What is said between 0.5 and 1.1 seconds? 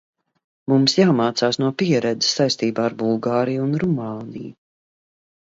Mums